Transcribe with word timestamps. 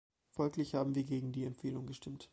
Folglich 0.31 0.73
haben 0.73 0.95
wir 0.95 1.03
gegen 1.03 1.31
die 1.31 1.43
Empfehlung 1.45 1.85
gestimmt. 1.85 2.27